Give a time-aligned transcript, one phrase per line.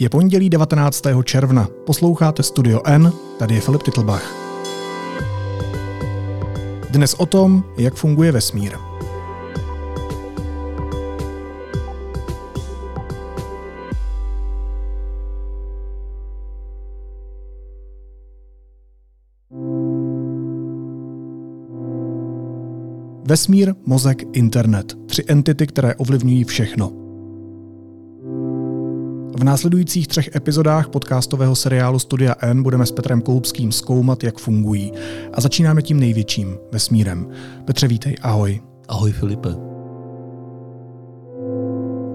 [0.00, 1.02] Je pondělí 19.
[1.24, 1.68] června.
[1.86, 4.34] Posloucháte Studio N, tady je Filip Titlbach.
[6.90, 8.72] Dnes o tom, jak funguje vesmír.
[23.24, 24.96] Vesmír, mozek, internet.
[25.06, 26.99] Tři entity, které ovlivňují všechno.
[29.40, 34.92] V následujících třech epizodách podcastového seriálu Studia N budeme s Petrem Koupským zkoumat, jak fungují.
[35.32, 37.28] A začínáme tím největším, vesmírem.
[37.64, 38.60] Petře, vítej, ahoj.
[38.88, 39.48] Ahoj Filipe.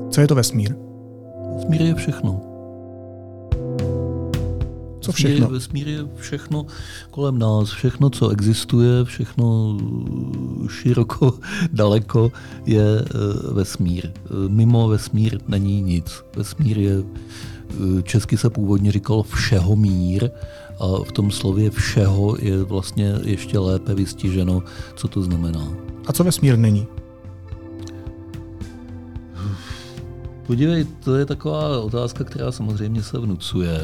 [0.10, 0.76] Co je to vesmír?
[1.56, 2.55] Vesmír je všechno.
[5.06, 5.50] Co všechno?
[5.50, 6.66] Vesmír je všechno
[7.12, 9.78] kolem nás, všechno, co existuje, všechno
[10.70, 11.34] široko,
[11.74, 12.32] daleko
[12.66, 14.06] je eh, vesmír.
[14.06, 16.24] Eh, mimo vesmír není nic.
[16.36, 20.30] Vesmír je, eh, česky se původně říkalo všeho mír,
[20.80, 24.64] a v tom slově všeho je vlastně ještě lépe vystiženo,
[24.96, 25.68] co to znamená.
[26.08, 26.88] A co vesmír není?
[30.48, 33.80] Podívej, to je taková otázka, která samozřejmě se vnucuje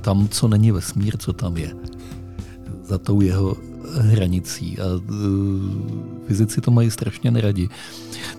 [0.00, 1.74] tam, co není vesmír, co tam je.
[2.84, 3.56] Za tou jeho
[3.94, 4.78] hranicí.
[4.78, 5.06] A uh,
[6.26, 7.68] fyzici to mají strašně neradi,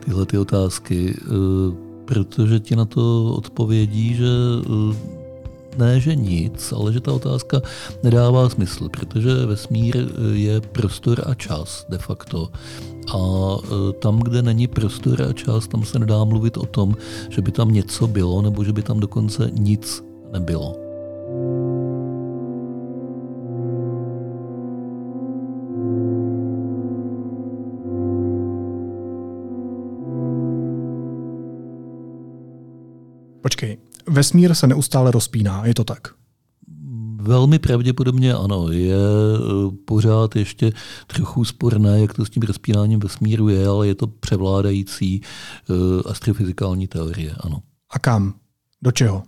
[0.06, 4.30] tyhle ty otázky, uh, protože ti na to odpovědí, že
[4.70, 4.96] uh,
[5.78, 7.62] ne, že nic, ale že ta otázka
[8.04, 12.50] nedává smysl, protože vesmír je prostor a čas de facto.
[13.16, 13.18] A
[14.00, 16.96] tam, kde není prostor a čas, tam se nedá mluvit o tom,
[17.30, 20.81] že by tam něco bylo, nebo že by tam dokonce nic nebylo.
[33.42, 36.08] Počkej, vesmír se neustále rozpíná, je to tak?
[37.16, 38.72] Velmi pravděpodobně ano.
[38.72, 40.72] Je eh, pořád ještě
[41.08, 45.22] trochu sporné, jak to s tím rozpínáním vesmíru je, ale je to převládající
[45.70, 47.62] uh, astrofyzikální teorie, ano.
[47.90, 48.34] A kam?
[48.82, 49.24] Do čeho?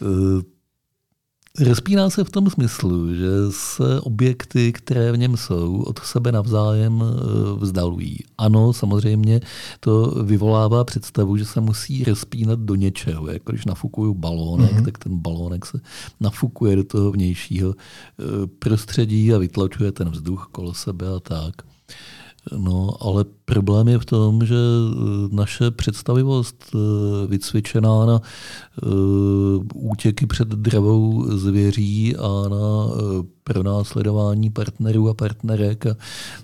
[1.60, 7.02] Rozpíná se v tom smyslu, že se objekty, které v něm jsou, od sebe navzájem
[7.02, 7.04] e,
[7.60, 8.18] vzdalují.
[8.38, 9.40] Ano, samozřejmě
[9.80, 13.30] to vyvolává představu, že se musí rozpínat do něčeho.
[13.30, 14.84] Jako když nafukuju balónek, mm-hmm.
[14.84, 15.80] tak ten balónek se
[16.20, 21.54] nafukuje do toho vnějšího e, prostředí a vytlačuje ten vzduch kolo sebe a tak.
[22.56, 26.78] No, ale problém je v tom, že eh, naše představivost eh,
[27.26, 28.86] vycvičená na eh,
[29.74, 32.86] útěky před dravou zvěří a na
[33.48, 35.96] pro následování partnerů a partnerek a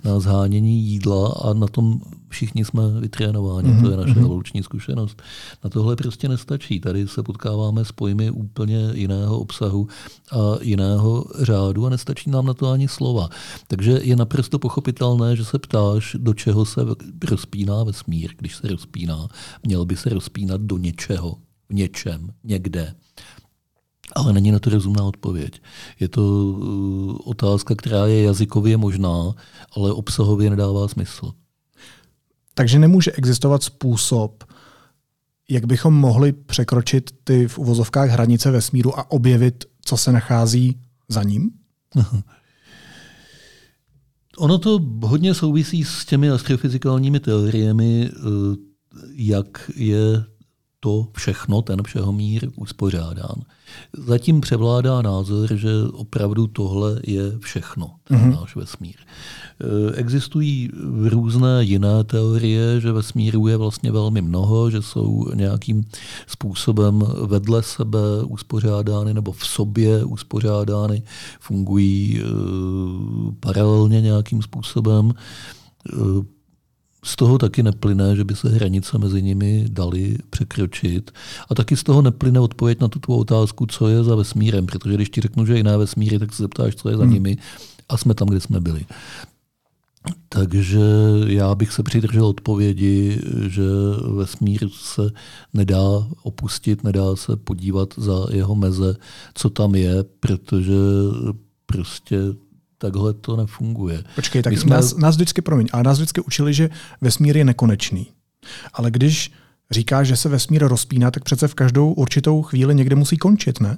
[0.03, 3.81] na zhánění jídla a na tom všichni jsme vytrénováni, mm-hmm.
[3.81, 4.25] to je naše mm-hmm.
[4.25, 5.21] evoluční zkušenost.
[5.63, 6.79] Na tohle prostě nestačí.
[6.79, 9.87] Tady se potkáváme s pojmy úplně jiného obsahu
[10.31, 13.29] a jiného řádu a nestačí nám na to ani slova.
[13.67, 16.81] Takže je naprosto pochopitelné, že se ptáš, do čeho se
[17.29, 19.27] rozpíná vesmír, když se rozpíná.
[19.63, 21.37] Měl by se rozpínat do něčeho,
[21.69, 22.95] v něčem, někde.
[24.13, 25.61] Ale není na to rozumná odpověď.
[25.99, 29.35] Je to uh, otázka, která je jazykově možná,
[29.75, 31.31] ale obsahově nedává smysl.
[32.53, 34.43] Takže nemůže existovat způsob,
[35.49, 41.23] jak bychom mohli překročit ty v uvozovkách hranice vesmíru a objevit, co se nachází za
[41.23, 41.51] ním?
[44.37, 48.55] Ono to hodně souvisí s těmi astrofyzikálními teoriemi, uh,
[49.15, 50.23] jak je
[50.85, 53.35] to všechno, ten všehomír uspořádán.
[53.97, 58.39] Zatím převládá názor, že opravdu tohle je všechno, ten mm-hmm.
[58.39, 58.95] náš vesmír.
[58.99, 60.69] E, existují
[61.09, 65.85] různé jiné teorie, že vesmíru je vlastně velmi mnoho, že jsou nějakým
[66.27, 71.03] způsobem vedle sebe uspořádány nebo v sobě uspořádány,
[71.39, 72.25] fungují e,
[73.39, 75.13] paralelně nějakým způsobem.
[77.05, 81.11] Z toho taky neplyne, že by se hranice mezi nimi daly překročit.
[81.49, 84.95] A taky z toho neplyne odpověď na tu tvou otázku, co je za vesmírem, protože
[84.95, 87.13] když ti řeknu, že je jiné vesmíry, tak se zeptáš, co je za hmm.
[87.13, 87.37] nimi
[87.89, 88.85] a jsme tam, kde jsme byli.
[90.29, 90.81] Takže
[91.27, 93.63] já bych se přidržel odpovědi, že
[94.15, 95.11] vesmír se
[95.53, 98.95] nedá opustit, nedá se podívat za jeho meze,
[99.33, 100.73] co tam je, protože
[101.65, 102.17] prostě
[102.77, 104.03] takhle to nefunguje.
[104.15, 104.75] Počkej, tak jsme...
[104.75, 106.69] nás, nás vždycky, promiň, ale nás vždycky učili, že
[107.01, 108.11] vesmír je nekonečný.
[108.73, 109.31] Ale když
[109.71, 113.77] říká, že se vesmír rozpíná, tak přece v každou určitou chvíli někde musí končit, ne?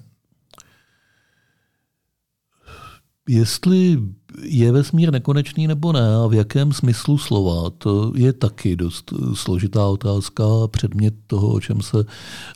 [3.30, 3.98] Jestli
[4.44, 9.88] je vesmír nekonečný nebo ne a v jakém smyslu slova, to je taky dost složitá
[9.88, 11.97] otázka, předmět toho, o čem se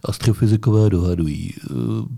[0.06, 1.54] astrofyzikové dohadují.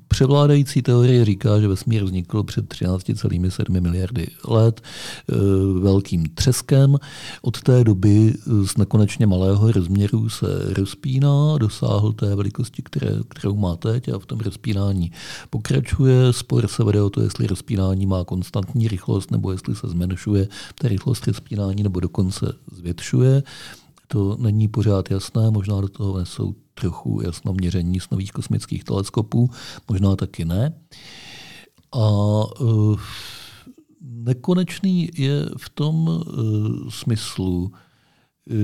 [0.07, 5.33] Převládající teorie říká, že vesmír vznikl před 13,7 miliardy let eh,
[5.79, 6.97] velkým třeskem.
[7.41, 8.33] Od té doby
[8.65, 10.45] z nekonečně malého rozměru se
[10.77, 15.11] rozpíná, dosáhl té velikosti, které, kterou má teď a v tom rozpínání
[15.49, 16.33] pokračuje.
[16.33, 20.47] Spor se vede o to, jestli rozpínání má konstantní rychlost nebo jestli se zmenšuje
[20.81, 23.43] ta rychlost rozpínání nebo dokonce zvětšuje.
[24.07, 29.49] To není pořád jasné, možná do toho nesou trochu jasno měření z nových kosmických teleskopů,
[29.89, 30.73] možná taky ne.
[31.91, 32.07] A
[32.61, 32.99] uh,
[34.01, 37.71] nekonečný je v tom uh, smyslu,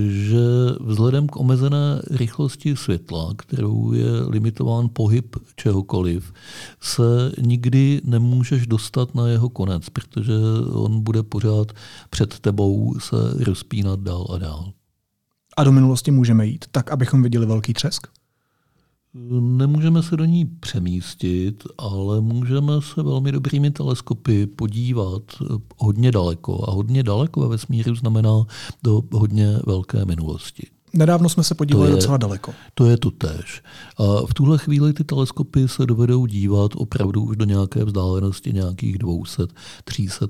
[0.08, 0.40] že
[0.80, 6.34] vzhledem k omezené rychlosti světla, kterou je limitován pohyb čehokoliv,
[6.82, 10.34] se nikdy nemůžeš dostat na jeho konec, protože
[10.72, 11.72] on bude pořád
[12.10, 14.72] před tebou se rozpínat dál a dál.
[15.58, 18.08] A do minulosti můžeme jít tak, abychom viděli velký třesk?
[19.14, 25.24] Nemůžeme se do ní přemístit, ale můžeme se velmi dobrými teleskopy podívat
[25.78, 26.70] hodně daleko.
[26.70, 28.46] A hodně daleko ve vesmíru znamená
[28.84, 30.68] do hodně velké minulosti.
[30.94, 32.54] Nedávno jsme se podívali je, docela daleko.
[32.74, 33.64] To je to tež.
[33.98, 38.98] A v tuhle chvíli ty teleskopy se dovedou dívat opravdu už do nějaké vzdálenosti nějakých
[38.98, 39.48] 200-300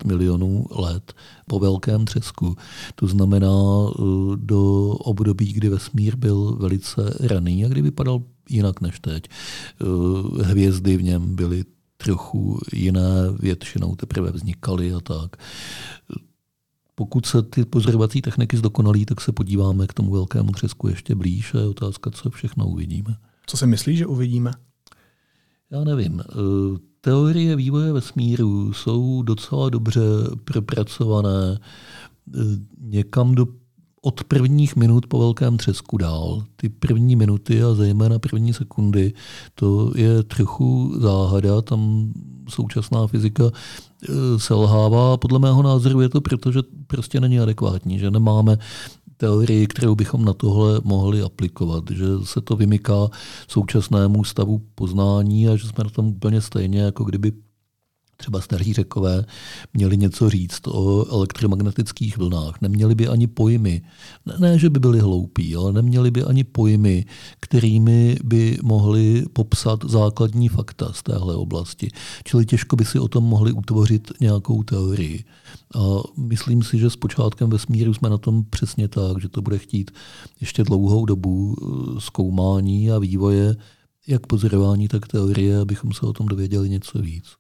[0.06, 1.14] milionů let
[1.48, 2.56] po velkém třesku.
[2.96, 4.02] To znamená eh,
[4.36, 9.24] do období, kdy vesmír byl velice raný a kdy vypadal jinak než teď.
[9.28, 11.66] Eh, hvězdy v něm byly
[11.98, 15.36] trochu jiné, většinou teprve vznikaly a tak.
[16.96, 21.54] Pokud se ty pozorovací techniky zdokonalí, tak se podíváme k tomu velkému třesku ještě blíž
[21.54, 23.16] a je otázka, co všechno uvidíme.
[23.46, 24.52] Co si myslíš, že uvidíme?
[25.72, 26.22] Já nevím.
[26.22, 26.34] Eh,
[27.02, 30.02] teorie vývoje vesmíru jsou docela dobře
[30.44, 32.40] propracované eh,
[32.80, 33.48] někam do
[34.02, 36.44] od prvních minut po velkém třesku dál.
[36.56, 39.14] Ty první minuty a zejména první sekundy,
[39.56, 42.12] to je trochu záhada, tam
[42.50, 45.18] současná fyzika eh, selhává.
[45.18, 48.58] Podle mého názoru je to proto, že prostě není adekvátní, že nemáme
[49.18, 53.10] teorii, kterou bychom na tohle mohli aplikovat, že se to vymyká
[53.48, 57.32] současnému stavu poznání a že jsme na tom úplně stejně, jako kdyby
[58.20, 59.26] třeba staří řekové,
[59.74, 62.62] měli něco říct o elektromagnetických vlnách.
[62.62, 63.82] Neměli by ani pojmy,
[64.26, 67.06] ne, ne že by byli hloupí, ale neměli by ani pojmy,
[67.40, 71.90] kterými by mohli popsat základní fakta z téhle oblasti.
[72.24, 75.24] Čili těžko by si o tom mohli utvořit nějakou teorii.
[75.76, 75.80] A
[76.18, 79.92] myslím si, že s počátkem vesmíru jsme na tom přesně tak, že to bude chtít
[80.42, 83.56] ještě dlouhou dobu eh, zkoumání a vývoje,
[84.08, 87.39] jak pozorování, tak teorie, abychom se o tom dověděli něco víc.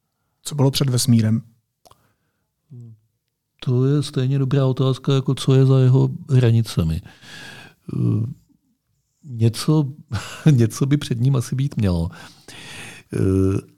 [0.49, 1.41] Co bylo před vesmírem?
[3.65, 7.01] To je stejně dobrá otázka, jako co je za jeho hranicemi.
[9.23, 9.85] Něco,
[10.51, 12.09] něco by před ním asi být mělo.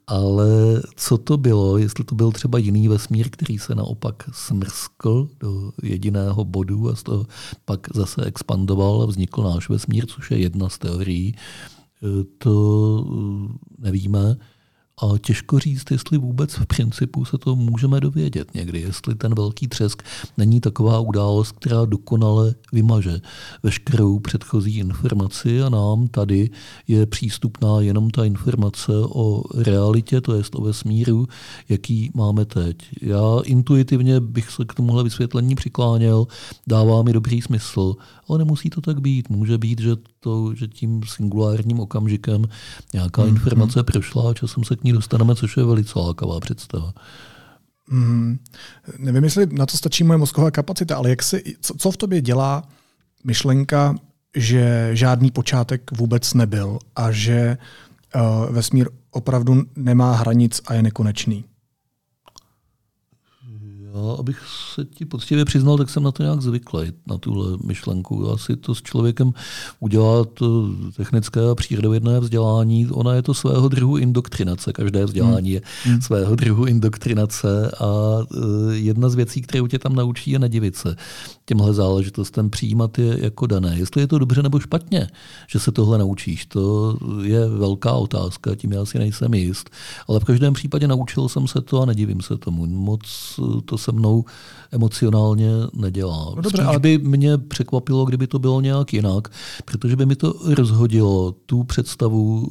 [0.06, 5.72] Ale co to bylo, jestli to byl třeba jiný vesmír, který se naopak smrskl do
[5.82, 7.26] jediného bodu a z toho
[7.64, 11.36] pak zase expandoval a vznikl náš vesmír, což je jedna z teorií,
[12.38, 13.06] to
[13.78, 14.36] nevíme.
[15.00, 19.68] A těžko říct, jestli vůbec v principu se to můžeme dovědět někdy, jestli ten velký
[19.68, 20.02] třesk
[20.36, 23.20] není taková událost, která dokonale vymaže
[23.62, 26.50] veškerou předchozí informaci a nám tady
[26.88, 31.26] je přístupná jenom ta informace o realitě, to je o vesmíru,
[31.68, 32.76] jaký máme teď.
[33.02, 36.26] Já intuitivně bych se k tomuhle vysvětlení přikláněl,
[36.66, 37.94] dává mi dobrý smysl,
[38.28, 39.28] ale nemusí to tak být.
[39.30, 42.44] Může být, že, to, že tím singulárním okamžikem
[42.92, 43.28] nějaká mm-hmm.
[43.28, 46.92] informace prošla a časem se k ní dostaneme, což je velice lákavá představa.
[47.90, 48.38] Mm,
[48.98, 52.20] nevím, jestli na to stačí moje mozková kapacita, ale jak si, co, co v tobě
[52.20, 52.62] dělá
[53.24, 53.94] myšlenka,
[54.36, 57.58] že žádný počátek vůbec nebyl a že
[58.14, 61.44] uh, vesmír opravdu nemá hranic a je nekonečný?
[63.94, 64.38] Já, abych
[64.74, 68.30] se ti poctivě přiznal, tak jsem na to nějak zvyklý, na tuhle myšlenku.
[68.30, 69.32] Asi to s člověkem
[69.80, 70.28] udělat
[70.96, 72.86] technické a přírodovědné vzdělání.
[72.86, 74.72] Ona je to svého druhu indoktrinace.
[74.72, 76.02] Každé vzdělání je hmm.
[76.02, 80.96] svého druhu indoktrinace a e, jedna z věcí, kterou tě tam naučí, je nedivit se
[81.44, 83.78] těmhle záležitostem, přijímat je jako dané.
[83.78, 85.08] Jestli je to dobře nebo špatně,
[85.48, 89.70] že se tohle naučíš, to je velká otázka, tím já si nejsem jist.
[90.08, 92.66] Ale v každém případě naučil jsem se to a nedivím se tomu.
[92.66, 93.00] Moc
[93.64, 94.24] to se mnou
[94.72, 96.32] emocionálně nedělá.
[96.36, 96.78] No dobře, ale...
[96.78, 99.28] by mě překvapilo, kdyby to bylo nějak jinak,
[99.64, 102.48] protože by mi to rozhodilo tu představu,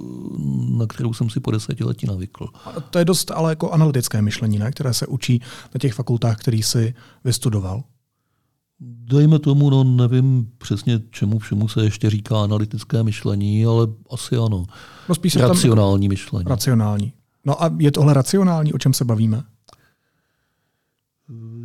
[0.77, 2.47] na kterou jsem si po desetiletí navykl.
[2.65, 4.71] A to je dost ale jako analytické myšlení, ne?
[4.71, 5.41] které se učí
[5.73, 7.83] na těch fakultách, který si vystudoval.
[8.83, 14.65] Dejme tomu, no nevím přesně, čemu všemu se ještě říká analytické myšlení, ale asi ano.
[15.09, 16.09] No spíš racionální tam...
[16.09, 16.45] myšlení.
[16.47, 17.13] Racionální.
[17.45, 19.43] No a je tohle racionální, o čem se bavíme?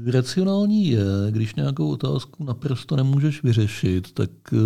[0.06, 4.56] Racionální je, když nějakou otázku naprosto nemůžeš vyřešit, tak eh,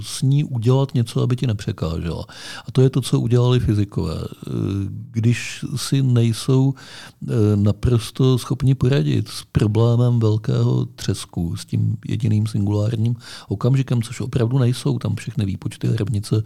[0.00, 2.24] s ní udělat něco, aby ti nepřekážela.
[2.66, 4.20] A to je to, co udělali fyzikové.
[4.24, 4.50] Eh,
[5.10, 13.16] když si nejsou eh, naprosto schopni poradit s problémem velkého třesku, s tím jediným singulárním
[13.48, 16.42] okamžikem, což opravdu nejsou, tam všechny výpočty hranice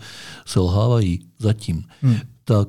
[0.46, 2.16] selhávají zatím, hmm.
[2.44, 2.68] tak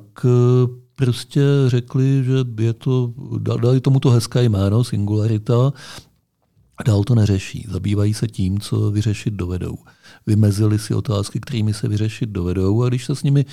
[0.96, 5.72] prostě řekli, že je to, dali tomu to hezké jméno, singularita,
[6.78, 7.66] a dál to neřeší.
[7.68, 9.78] Zabývají se tím, co vyřešit dovedou.
[10.26, 13.44] Vymezili si otázky, kterými se vyřešit dovedou a když se s nimi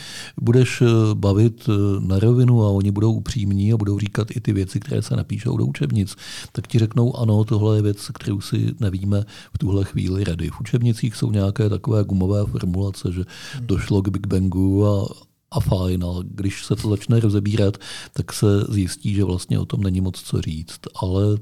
[0.41, 4.53] budeš eh, bavit eh, na rovinu a oni budou upřímní a budou říkat i ty
[4.53, 6.15] věci, které se napíšou do učebnic,
[6.51, 9.23] tak ti řeknou, ano, tohle je věc, kterou si nevíme
[9.53, 10.49] v tuhle chvíli rady.
[10.49, 13.23] V učebnicích jsou nějaké takové gumové formulace, že
[13.59, 15.07] došlo k Big Bangu a
[15.53, 17.77] a fajn, ale když se to začne rozebírat,
[18.13, 20.79] tak se zjistí, že vlastně o tom není moc co říct.
[20.95, 21.37] Ale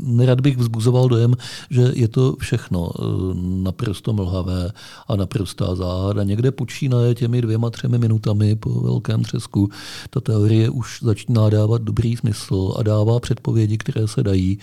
[0.00, 1.34] nerad bych vzbuzoval dojem,
[1.70, 3.02] že je to všechno eh,
[3.62, 4.72] naprosto mlhavé
[5.08, 6.22] a naprostá záhada.
[6.22, 9.68] Někde počínaje těmi dvěma, třemi minutami po velkém třesku.
[10.10, 14.58] Ta teorie už začíná dávat dobrý smysl a dává předpovědi, které se dají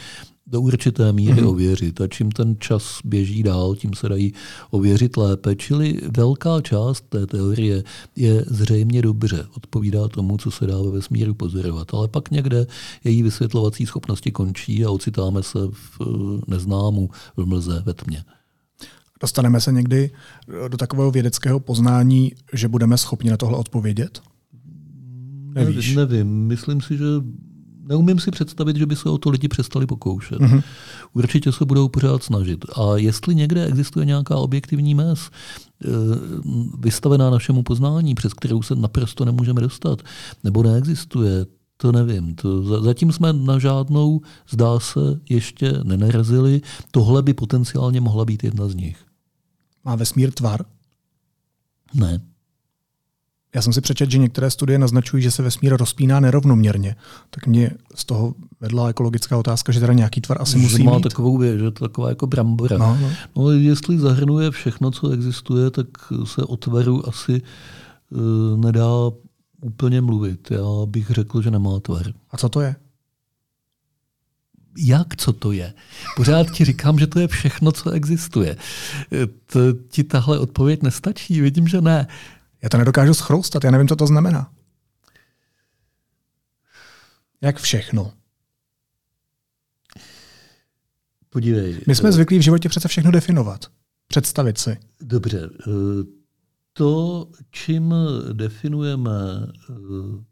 [0.47, 1.49] do určité míry mm-hmm.
[1.49, 2.01] ověřit.
[2.01, 4.33] A čím ten čas běží dál, tím se dají
[4.69, 5.55] ověřit lépe.
[5.55, 7.83] Čili velká část té teorie
[8.15, 11.93] je zřejmě dobře, odpovídá tomu, co se dá ve vesmíru pozorovat.
[11.93, 12.67] Ale pak někde
[13.03, 18.23] její vysvětlovací schopnosti končí a ocitáme se v eh, neznámu, v mlze, ve tmě.
[19.21, 20.11] Dostaneme se někdy
[20.67, 24.21] do takového vědeckého poznání, že budeme schopni na tohle odpovědět?
[25.53, 25.95] Nevíš?
[25.95, 26.27] Nevím.
[26.27, 27.05] Myslím si, že
[27.83, 30.39] neumím si představit, že by se o to lidi přestali pokoušet.
[30.39, 30.63] Mm-hmm.
[31.13, 32.65] Určitě se budou pořád snažit.
[32.75, 35.29] A jestli někde existuje nějaká objektivní mez,
[35.85, 35.87] eh,
[36.79, 40.01] vystavená našemu poznání, přes kterou se naprosto nemůžeme dostat,
[40.43, 41.45] nebo neexistuje,
[41.77, 42.35] to nevím.
[42.35, 44.99] To, zatím jsme na žádnou, zdá se,
[45.29, 46.61] ještě nenarazili.
[46.91, 48.97] Tohle by potenciálně mohla být jedna z nich.
[49.85, 50.65] Má vesmír tvar?
[51.93, 52.32] Ne.
[53.55, 56.95] Já jsem si přečetl, že některé studie naznačují, že se vesmír rozpíná nerovnoměrně.
[57.29, 61.03] Tak mě z toho vedla ekologická otázka, že teda nějaký tvar asi musí má mít.
[61.03, 62.77] takovou věž, že to taková jako brambora.
[62.77, 63.09] No, no.
[63.35, 65.87] no, jestli zahrnuje všechno, co existuje, tak
[66.23, 67.41] se o tvaru asi
[68.09, 68.89] uh, nedá
[69.61, 70.51] úplně mluvit.
[70.51, 72.13] Já bych řekl, že nemá tvar.
[72.31, 72.75] A co to je?
[74.77, 75.73] jak, co to je.
[76.15, 78.57] Pořád ti říkám, že to je všechno, co existuje.
[79.45, 81.41] To, ti tahle odpověď nestačí?
[81.41, 82.07] Vidím, že ne.
[82.63, 84.51] Já to nedokážu schroustat, já nevím, co to znamená.
[87.41, 88.13] Jak všechno.
[91.29, 91.81] Podívej.
[91.87, 93.65] My jsme uh, zvyklí v životě přece všechno definovat.
[94.07, 94.77] Představit si.
[95.01, 95.49] Dobře.
[95.67, 95.73] Uh,
[96.73, 97.93] to, čím
[98.33, 99.11] definujeme
[99.69, 100.23] uh,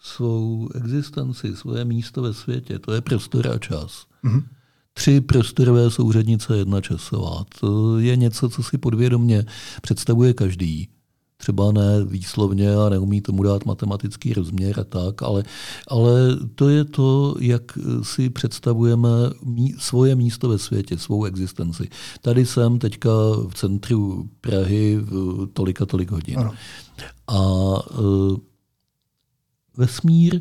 [0.00, 4.06] svou existenci, svoje místo ve světě, to je prostor a čas.
[4.24, 4.44] Mm-hmm.
[4.92, 7.44] Tři prostorové souřadnice, jedna časová.
[7.60, 9.44] To je něco, co si podvědomně
[9.82, 10.88] představuje každý
[11.38, 15.42] třeba ne výslovně a neumí tomu dát matematický rozměr a tak, ale,
[15.88, 16.12] ale
[16.54, 17.62] to je to, jak
[18.02, 19.08] si představujeme
[19.44, 21.88] mí, svoje místo ve světě, svou existenci.
[22.20, 23.10] Tady jsem teďka
[23.48, 26.38] v centru Prahy v tolika tolik hodin.
[26.38, 26.52] Ano.
[27.28, 27.38] A
[27.90, 28.36] e,
[29.76, 30.40] vesmír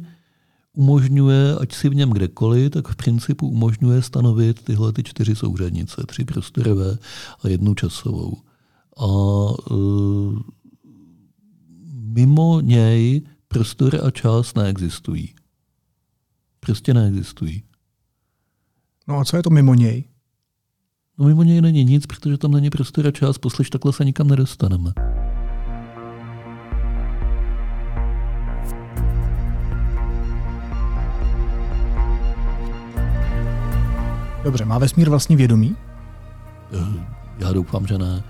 [0.73, 6.03] umožňuje, ať si v něm kdekoliv, tak v principu umožňuje stanovit tyhle ty čtyři souřadnice,
[6.07, 6.97] tři prostorové
[7.43, 8.37] a jednu časovou.
[8.97, 9.07] A
[9.71, 9.75] e,
[12.17, 15.33] mimo něj prostor a čas neexistují.
[16.59, 17.63] Prostě neexistují.
[19.07, 20.03] No a co je to mimo něj?
[21.17, 24.27] No mimo něj není nic, protože tam není prostor a čas, posleš takhle se nikam
[24.27, 24.91] nedostaneme.
[34.43, 35.75] Dobře, má vesmír vlastní vědomí?
[36.73, 37.05] Eh,
[37.39, 38.23] já doufám, že ne.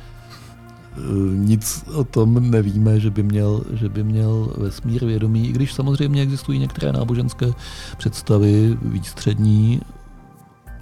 [0.98, 5.74] Eh, nic o tom nevíme, že by, měl, že by měl vesmír vědomí, i když
[5.74, 7.54] samozřejmě existují některé náboženské
[7.98, 9.82] představy výstřední,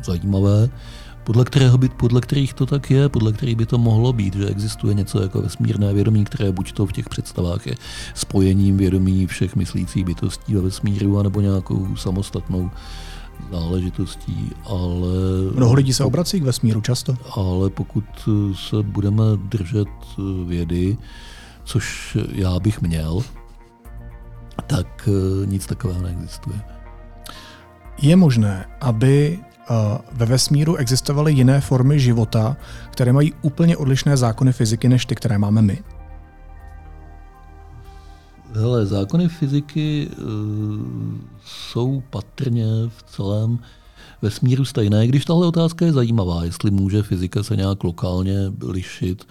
[0.03, 0.69] zajímavé,
[1.23, 4.47] podle, kterého by, podle kterých to tak je, podle kterých by to mohlo být, že
[4.47, 7.75] existuje něco jako vesmírné vědomí, které buď to v těch představách je
[8.13, 12.71] spojením vědomí všech myslících bytostí ve vesmíru, anebo nějakou samostatnou
[13.51, 15.07] záležitostí, ale...
[15.55, 17.17] Mnoho lidí se obrací k vesmíru často.
[17.35, 18.03] Ale pokud
[18.53, 19.87] se budeme držet
[20.45, 20.97] vědy,
[21.63, 23.21] což já bych měl,
[24.67, 25.09] tak
[25.45, 26.61] nic takového neexistuje.
[28.01, 29.39] Je možné, aby
[30.11, 32.57] ve vesmíru existovaly jiné formy života,
[32.91, 35.79] které mají úplně odlišné zákony fyziky než ty, které máme my?
[38.55, 40.25] Hele, zákony fyziky uh,
[41.45, 43.59] jsou patrně v celém
[44.21, 49.27] vesmíru stejné, když tahle otázka je zajímavá, jestli může fyzika se nějak lokálně lišit.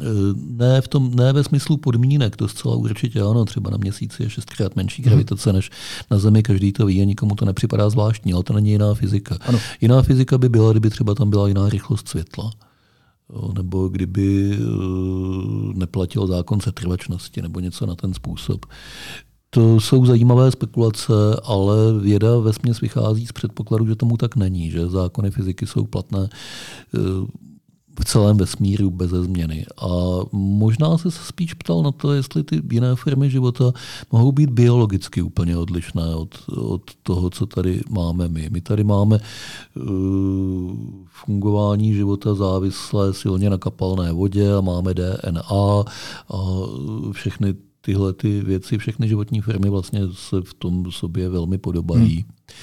[0.00, 0.04] Eh,
[0.36, 4.30] ne, v tom, ne ve smyslu podmínek, to zcela určitě ano, třeba na měsíci je
[4.30, 5.08] šestkrát menší mhm.
[5.08, 5.70] gravitace než
[6.10, 9.36] na Zemi, každý to ví a nikomu to nepřipadá zvláštní, ale to není jiná fyzika.
[9.40, 9.58] Ano.
[9.80, 12.50] Jiná fyzika by byla, kdyby třeba tam byla jiná rychlost světla
[13.54, 14.58] nebo kdyby eh,
[15.74, 18.66] neplatil zákon setrvačnosti nebo něco na ten způsob.
[19.50, 21.12] To jsou zajímavé spekulace,
[21.44, 25.84] ale věda ve směs vychází z předpokladu, že tomu tak není, že zákony fyziky jsou
[25.84, 26.98] platné eh,
[28.00, 29.66] v celém vesmíru bez změny.
[29.78, 29.88] A
[30.32, 33.72] možná se spíš ptal na to, jestli ty jiné formy života
[34.12, 38.48] mohou být biologicky úplně odlišné od, od toho, co tady máme my.
[38.52, 39.18] My tady máme
[39.74, 40.72] uh,
[41.08, 45.84] fungování života závislé silně na kapalné vodě a máme DNA a
[47.12, 52.14] všechny tyhle ty věci, všechny životní firmy vlastně se v tom sobě velmi podobají.
[52.14, 52.56] Hmm.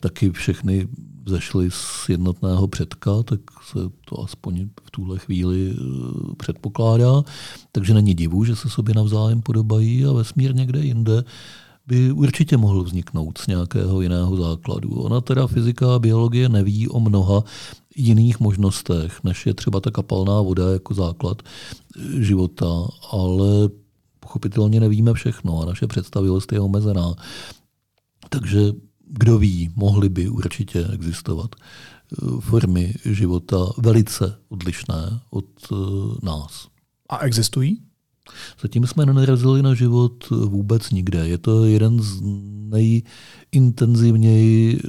[0.00, 0.88] Taky všechny
[1.26, 7.22] zešly z jednotného předka, tak se to aspoň v tuhle chvíli eh, předpokládá.
[7.72, 11.24] Takže není divu, že se sobě navzájem podobají a vesmír někde jinde
[11.86, 14.90] by určitě mohl vzniknout z nějakého jiného základu.
[14.90, 17.44] Ona teda fyzika a biologie neví o mnoha
[17.96, 23.68] jiných možnostech, než je třeba ta kapalná voda jako základ eh, života, ale
[24.20, 27.14] pochopitelně nevíme všechno a naše představivost je omezená.
[28.28, 28.72] Takže
[29.10, 31.60] kdo ví, mohly by určitě existovat eh,
[32.40, 35.76] formy života velice odlišné od eh,
[36.22, 36.68] nás.
[37.08, 37.82] A existují?
[38.62, 41.28] Zatím jsme nenarazili na život vůbec nikde.
[41.28, 42.20] Je to jeden z
[42.70, 44.80] nejintenzivněji eh,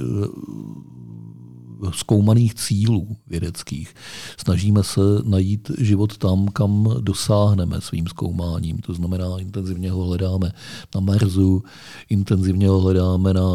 [1.90, 3.94] zkoumaných cílů vědeckých.
[4.36, 8.78] Snažíme se najít život tam, kam dosáhneme svým zkoumáním.
[8.78, 10.52] To znamená, intenzivně ho hledáme
[10.94, 11.62] na Marsu,
[12.08, 13.50] intenzivně ho hledáme na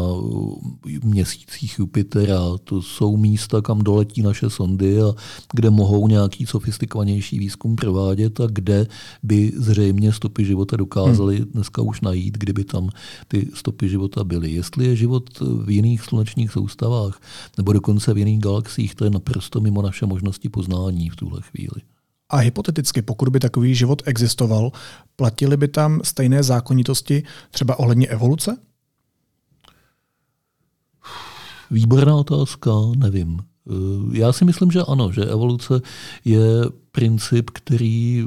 [1.04, 2.40] měsících Jupitera.
[2.64, 5.14] To jsou místa, kam doletí naše sondy a
[5.54, 8.86] kde mohou nějaký sofistikovanější výzkum provádět a kde
[9.22, 11.44] by zřejmě stopy života dokázali hmm.
[11.44, 12.90] dneska už najít, kdyby tam
[13.28, 14.52] ty stopy života byly.
[14.52, 17.20] Jestli je život v jiných slunečních soustavách
[17.56, 21.82] nebo dokonce v jiných galaxiích, to je naprosto mimo naše možnosti poznání v tuhle chvíli.
[22.28, 24.72] A hypoteticky, pokud by takový život existoval,
[25.16, 28.56] platily by tam stejné zákonitosti třeba ohledně evoluce?
[31.70, 33.40] Výborná otázka, nevím.
[34.12, 35.80] Já si myslím, že ano, že evoluce
[36.24, 36.44] je
[36.92, 38.26] princip, který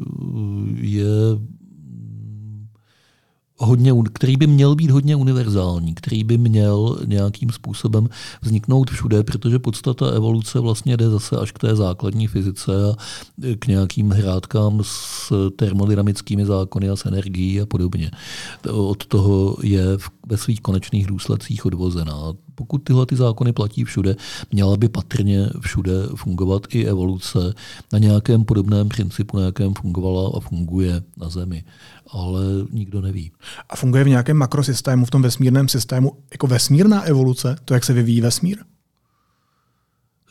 [0.76, 1.06] je
[3.62, 8.10] hodně, který by měl být hodně univerzální, který by měl nějakým způsobem
[8.42, 12.96] vzniknout všude, protože podstata evoluce vlastně jde zase až k té základní fyzice a
[13.60, 18.12] k nějakým hrádkám s termodynamickými zákony a s energií a podobně.
[18.72, 19.84] Od toho je
[20.28, 22.34] ve svých konečných důsledcích odvozená.
[22.56, 24.16] Pokud tyhle ty zákony platí všude,
[24.52, 27.54] měla by patrně všude fungovat i evoluce
[27.94, 31.64] na nějakém podobném principu, na jakém fungovala a funguje na Zemi
[32.12, 33.32] ale nikdo neví.
[33.70, 37.94] A funguje v nějakém makrosystému, v tom vesmírném systému, jako vesmírná evoluce, to, jak se
[37.94, 38.58] vyvíjí vesmír?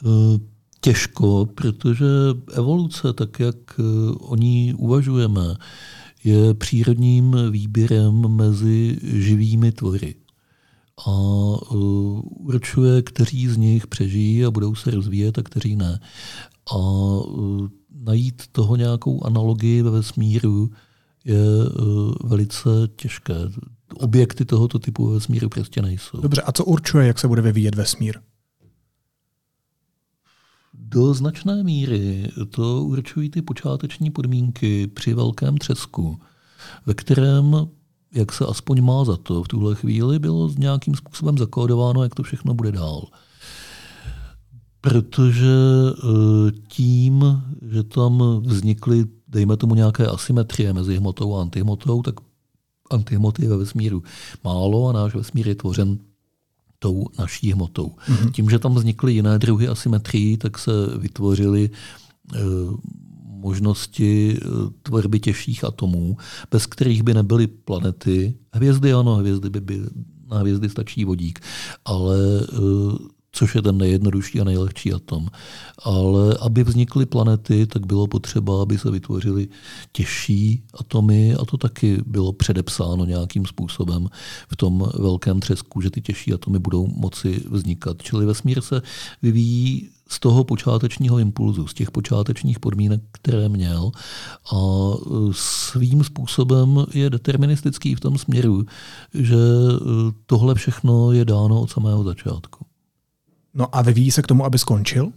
[0.06, 0.38] Eh,
[0.80, 2.06] těžko, protože
[2.52, 3.82] evoluce, tak jak eh,
[4.20, 5.56] o ní uvažujeme,
[6.24, 10.14] je přírodním výběrem mezi živými tvory.
[11.06, 11.74] A eh,
[12.24, 16.00] určuje, kteří z nich přežijí a budou se rozvíjet a kteří ne.
[16.74, 16.76] A
[18.04, 20.70] najít toho nějakou analogii ve vesmíru
[21.24, 23.34] je uh, velice těžké.
[23.94, 26.20] Objekty tohoto typu ve vesmíru prostě nejsou.
[26.20, 28.18] Dobře, a co určuje, jak se bude vyvíjet vesmír?
[30.74, 36.20] Do značné míry to určují ty počáteční podmínky při velkém třesku,
[36.86, 37.56] ve kterém,
[38.14, 42.22] jak se aspoň má za to, v tuhle chvíli bylo nějakým způsobem zakódováno, jak to
[42.22, 43.08] všechno bude dál.
[44.80, 45.54] Protože
[45.92, 52.14] eh, tím, že tam vznikly dejme tomu nějaké asymetrie mezi hmotou a antihmotou, tak
[52.90, 54.02] antihmoty je ve vesmíru
[54.44, 55.98] málo a náš vesmír je tvořen
[56.78, 57.92] tou naší hmotou.
[58.08, 58.30] Mm-hmm.
[58.30, 61.70] Tím, že tam vznikly jiné druhy asymetrií, tak se vytvořily
[62.34, 62.38] e,
[63.24, 64.40] možnosti e,
[64.82, 66.16] tvorby těžších atomů,
[66.50, 68.34] bez kterých by nebyly planety.
[68.52, 69.86] Hvězdy ano, hvězdy by byly,
[70.30, 71.40] na hvězdy stačí vodík,
[71.84, 75.28] ale e, což je ten nejjednodušší a nejlehčí atom.
[75.82, 79.48] Ale aby vznikly planety, tak bylo potřeba, aby se vytvořily
[79.92, 84.08] těžší atomy a to taky bylo předepsáno nějakým způsobem
[84.48, 88.02] v tom velkém třesku, že ty těžší atomy budou moci vznikat.
[88.02, 88.82] Čili vesmír se
[89.22, 93.90] vyvíjí z toho počátečního impulzu, z těch počátečních podmínek, které měl
[94.54, 94.56] a
[95.32, 98.64] svým způsobem je deterministický v tom směru,
[99.14, 99.36] že
[100.26, 102.69] tohle všechno je dáno od samého začátku.
[103.54, 105.12] No a vyvíjí se k tomu, aby skončil?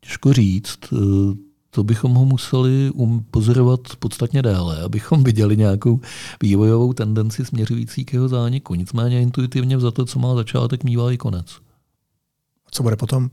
[0.00, 0.78] Těžko říct.
[0.92, 6.00] Eh, to bychom ho museli um, pozorovat podstatně déle, abychom viděli nějakou
[6.42, 8.74] vývojovou tendenci směřující k jeho zániku.
[8.74, 11.52] Nicméně intuitivně za to, co má začátek, mývá i konec.
[12.66, 13.30] A co bude potom?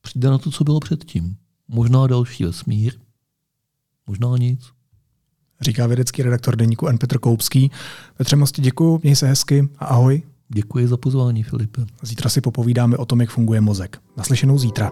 [0.00, 1.36] Přijde na to, co bylo předtím.
[1.68, 2.92] Možná další vesmír,
[4.06, 4.60] možná nic.
[5.60, 6.98] Říká vědecký redaktor deníku N.
[6.98, 7.70] Petr Koupský.
[8.16, 10.22] Petře Mosti, děkuji, měj se hezky a ahoj.
[10.54, 11.82] Děkuji za pozvání, Filipe.
[12.02, 13.98] Zítra si popovídáme o tom, jak funguje mozek.
[14.16, 14.90] Naslyšenou zítra.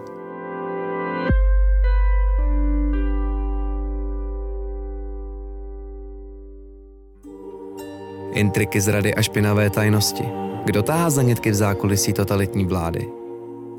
[8.33, 10.23] Intriky, zrady a špinavé tajnosti.
[10.65, 13.09] Kdo táhá zanětky v zákulisí totalitní vlády?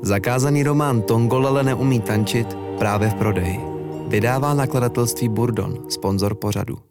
[0.01, 3.59] Zakázaný román Tongolele neumí tančit právě v prodeji.
[4.07, 6.90] Vydává nakladatelství Burdon, sponzor pořadu.